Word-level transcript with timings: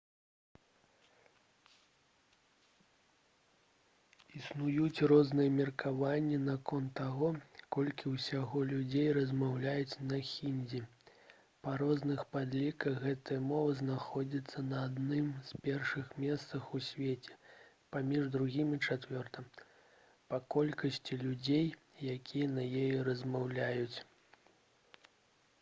існуюць 4.37 5.03
розныя 5.11 5.51
меркаванні 5.57 6.37
наконт 6.45 6.87
таго 6.99 7.27
колькі 7.75 8.13
ўсяго 8.13 8.61
людзей 8.71 9.11
размаўляюць 9.17 9.99
на 10.13 10.21
хіндзі. 10.29 10.81
па 11.67 11.73
розных 11.83 12.23
падліках 12.37 12.97
гэтая 13.05 13.37
мова 13.51 13.75
знаходзіцца 13.81 14.63
на 14.71 14.79
адным 14.87 15.27
з 15.49 15.61
першых 15.67 16.11
месцаў 16.25 16.65
у 16.79 16.81
свеце 16.89 17.35
паміж 17.97 18.25
другім 18.37 18.73
і 18.79 18.79
чацвёртым 18.87 19.51
па 20.33 20.41
колькасці 20.57 21.19
людзей 21.25 21.65
якія 22.17 22.49
на 22.57 22.65
ёй 22.85 22.99
размаўляюць 23.11 23.97